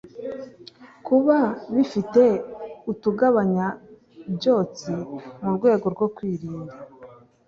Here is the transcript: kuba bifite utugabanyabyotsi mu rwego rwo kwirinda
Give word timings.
kuba 1.07 1.37
bifite 1.75 2.23
utugabanyabyotsi 2.91 4.91
mu 5.41 5.49
rwego 5.57 5.85
rwo 5.93 6.07
kwirinda 6.15 6.73